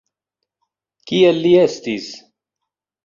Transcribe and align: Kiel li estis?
Kiel 1.11 1.43
li 1.43 1.53
estis? 1.67 2.09